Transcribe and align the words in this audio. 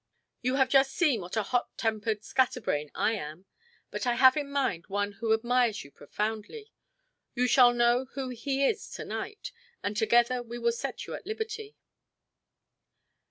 You 0.41 0.55
have 0.55 0.67
just 0.67 0.93
seen 0.93 1.21
what 1.21 1.37
a 1.37 1.43
hot 1.43 1.77
tempered 1.77 2.23
scatterbrain 2.23 2.89
I 2.95 3.11
am. 3.11 3.45
But 3.91 4.07
I 4.07 4.15
have 4.15 4.35
in 4.35 4.49
mind 4.49 4.85
one 4.87 5.11
who 5.11 5.31
admires 5.31 5.83
you 5.83 5.91
profoundly. 5.91 6.71
You 7.35 7.45
shall 7.45 7.71
know 7.71 8.05
who 8.13 8.29
he 8.29 8.65
is 8.65 8.89
tonight, 8.89 9.51
and 9.83 9.95
together 9.95 10.41
we 10.41 10.57
will 10.57 10.71
set 10.71 11.05
you 11.05 11.13
at 11.13 11.27
liberty." 11.27 11.75